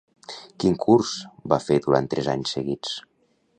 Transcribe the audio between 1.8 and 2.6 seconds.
durant tres anys